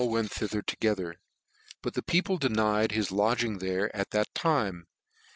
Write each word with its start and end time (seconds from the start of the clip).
55 0.01 0.11
went 0.13 0.31
thitber 0.31 0.65
together; 0.65 1.15
but 1.83 1.93
the 1.93 2.01
people 2.01 2.39
denied 2.39 2.91
his 2.91 3.11
lodging 3.11 3.59
t 3.59 3.67
jc 3.67 3.91
at 3.93 4.09
that 4.09 4.33
time. 4.33 4.87
Mi 4.87 5.19